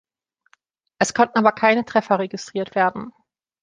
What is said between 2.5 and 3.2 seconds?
werden.